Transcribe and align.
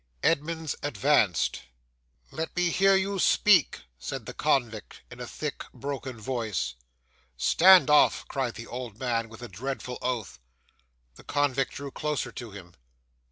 Edmunds 0.23 0.75
advanced. 0.81 1.61
'"Let 2.31 2.55
me 2.55 2.71
hear 2.71 2.95
you 2.95 3.19
speak," 3.19 3.81
said 3.99 4.25
the 4.25 4.33
convict, 4.33 5.03
in 5.11 5.19
a 5.19 5.27
thick, 5.27 5.63
broken 5.75 6.19
voice. 6.19 6.73
'"Stand 7.37 7.87
off!" 7.87 8.27
cried 8.27 8.55
the 8.55 8.65
old 8.65 8.97
man, 8.97 9.29
with 9.29 9.43
a 9.43 9.47
dreadful 9.47 9.99
oath. 10.01 10.39
The 11.17 11.23
convict 11.23 11.73
drew 11.73 11.91
closer 11.91 12.31
to 12.31 12.49
him. 12.49 12.73